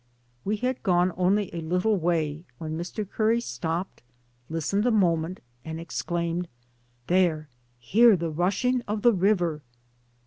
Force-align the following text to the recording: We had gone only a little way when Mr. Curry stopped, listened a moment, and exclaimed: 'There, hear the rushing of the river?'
We 0.43 0.55
had 0.57 0.81
gone 0.81 1.13
only 1.15 1.53
a 1.53 1.61
little 1.61 1.95
way 1.95 2.45
when 2.57 2.75
Mr. 2.75 3.07
Curry 3.07 3.39
stopped, 3.39 4.01
listened 4.49 4.83
a 4.87 4.89
moment, 4.89 5.41
and 5.63 5.79
exclaimed: 5.79 6.47
'There, 7.05 7.49
hear 7.77 8.17
the 8.17 8.31
rushing 8.31 8.81
of 8.87 9.03
the 9.03 9.13
river?' 9.13 9.61